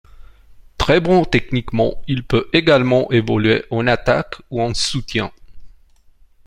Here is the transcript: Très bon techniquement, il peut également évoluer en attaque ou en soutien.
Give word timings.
Très 0.79 0.99
bon 0.99 1.25
techniquement, 1.25 2.01
il 2.07 2.25
peut 2.25 2.49
également 2.53 3.07
évoluer 3.11 3.65
en 3.69 3.85
attaque 3.85 4.37
ou 4.49 4.59
en 4.59 4.73
soutien. 4.73 5.31